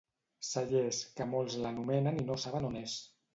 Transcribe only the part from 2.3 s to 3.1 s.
no saben on és.